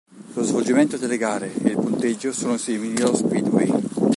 [0.33, 3.71] Lo svolgimento della gare e il punteggio sono simili allo speedway.